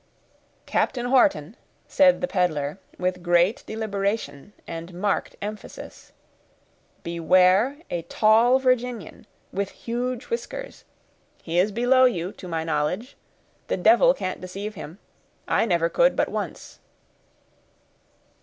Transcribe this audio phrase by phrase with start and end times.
[0.65, 1.55] "Captain Wharton,"
[1.87, 6.11] said the peddler, with great deliberation and marked emphasis,
[7.03, 10.85] "beware a tall Virginian, with huge whiskers;
[11.43, 13.15] he is below you, to my knowledge;
[13.67, 14.97] the devil can't deceive him;
[15.47, 16.79] I never could but once."